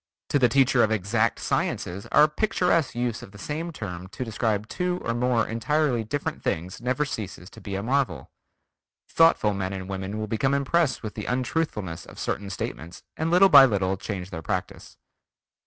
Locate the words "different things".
6.03-6.81